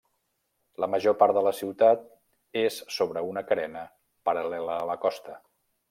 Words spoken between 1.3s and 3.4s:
de la ciutat és sobre